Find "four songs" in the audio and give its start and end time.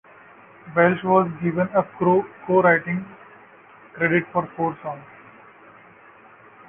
4.57-5.05